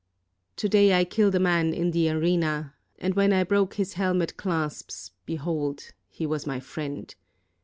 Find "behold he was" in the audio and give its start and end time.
5.27-6.47